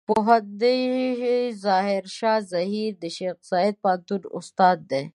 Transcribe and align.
پوهندوی 0.07 1.53
ظاهر 1.63 2.03
شاه 2.17 2.39
زهير 2.51 2.91
د 3.01 3.05
شیخ 3.15 3.35
زايد 3.51 3.75
پوهنتون 3.83 4.21
استاد 4.37 4.77
دی. 4.91 5.03